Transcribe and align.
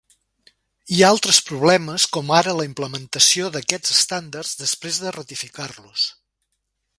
Hi 0.93 1.01
ha 1.01 1.09
altres 1.15 1.39
problemes 1.49 2.07
com 2.17 2.33
ara 2.37 2.55
la 2.61 2.65
implementació 2.69 3.51
d'aquests 3.57 3.93
estàndards 3.97 4.55
després 4.63 4.99
de 5.05 5.13
ratificar-los. 5.19 6.09